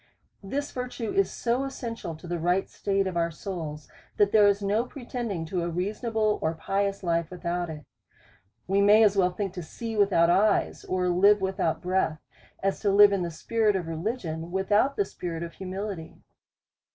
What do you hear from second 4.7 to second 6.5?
pretending to a reasonable